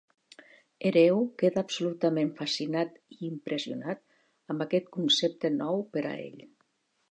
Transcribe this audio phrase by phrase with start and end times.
[0.89, 4.03] Hereu queda absolutament fascinat i impressionat
[4.55, 6.45] amb aquest concepte nou per a ell.